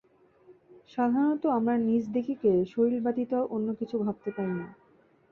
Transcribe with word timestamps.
সাধারণত 0.89 1.43
আমরা 1.57 1.75
নিজদিগকে 1.87 2.35
শরীর 2.73 2.99
ব্যতীত 3.01 3.33
অন্য 3.49 3.67
কিছু 3.79 3.95
ভাবিতে 3.97 4.29
পারি 4.31 4.53
না। 4.53 4.67